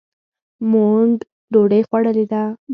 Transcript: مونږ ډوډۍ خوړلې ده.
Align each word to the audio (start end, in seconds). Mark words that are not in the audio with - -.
مونږ 0.71 1.13
ډوډۍ 1.51 1.81
خوړلې 1.87 2.25
ده. 2.31 2.43